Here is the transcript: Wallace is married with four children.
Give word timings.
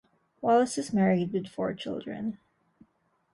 Wallace 0.41 0.79
is 0.79 0.91
married 0.91 1.31
with 1.31 1.45
four 1.47 1.75
children. 1.75 2.39